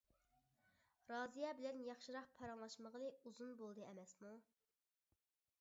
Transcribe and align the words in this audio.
رازىيە 1.11 1.51
بىلەن 1.59 1.83
ياخشىراق 1.89 2.31
پاراڭلاشمىغىلى 2.39 3.13
ئۇزۇن 3.25 3.55
بولدى 3.63 3.87
ئەمەسمۇ. 3.91 4.35